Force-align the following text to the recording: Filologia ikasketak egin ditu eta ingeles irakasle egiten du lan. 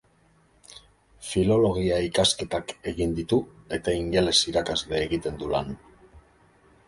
Filologia 1.31 1.99
ikasketak 2.05 2.73
egin 2.93 3.13
ditu 3.21 3.39
eta 3.79 3.95
ingeles 3.99 4.35
irakasle 4.53 4.99
egiten 5.09 5.37
du 5.43 5.51
lan. 5.55 5.71